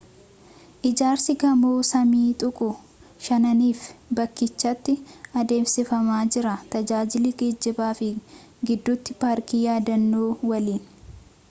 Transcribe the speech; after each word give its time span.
ijaarsii 0.89 1.35
gamoo 1.41 1.81
samii 1.89 2.31
tuquu 2.43 2.69
shananiif 3.25 3.83
bakkichatti 4.19 4.95
adeemsifamaa 5.43 6.21
jira 6.37 6.57
tajaajila 6.77 7.35
geejiiba 7.45 7.93
fi 8.03 8.11
gidduuti 8.71 9.21
paarkii 9.25 9.63
yaadannoo 9.71 10.29
waliin 10.53 10.93